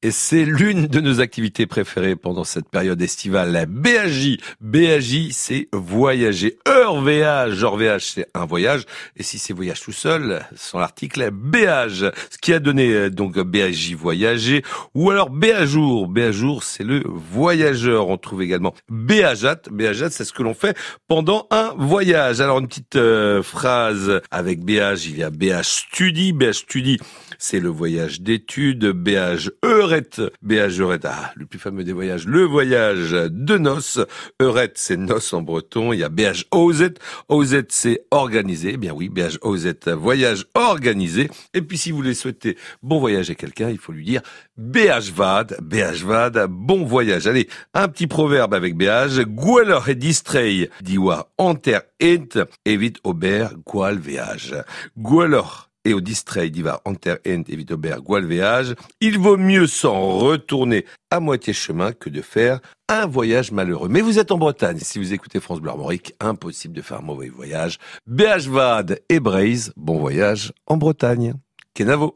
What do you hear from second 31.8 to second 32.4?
des voyages,